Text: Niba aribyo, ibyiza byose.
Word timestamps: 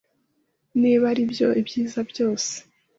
Niba 0.81 1.05
aribyo, 1.11 1.47
ibyiza 1.61 1.99
byose. 2.11 2.51